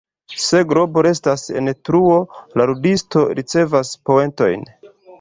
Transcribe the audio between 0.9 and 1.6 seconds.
restas